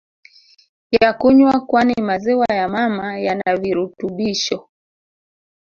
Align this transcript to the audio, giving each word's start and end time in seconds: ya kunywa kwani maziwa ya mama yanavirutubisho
ya 0.91 1.13
kunywa 1.13 1.59
kwani 1.69 1.93
maziwa 2.01 2.45
ya 2.55 2.67
mama 2.69 3.19
yanavirutubisho 3.19 4.69